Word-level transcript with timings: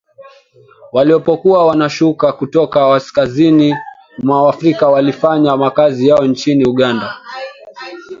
walipokuwa 0.93 1.65
wanashuka 1.67 2.33
kutoka 2.33 2.89
kaskazini 2.89 3.75
mwa 4.17 4.49
Afrika 4.49 4.89
walifanya 4.89 5.57
makazi 5.57 6.07
yao 6.07 6.25
nchini 6.25 6.65
Uganda 6.65 7.17